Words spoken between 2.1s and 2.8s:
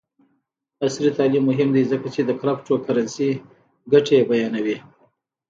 چې د کریپټو